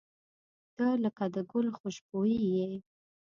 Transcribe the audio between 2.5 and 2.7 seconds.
یې.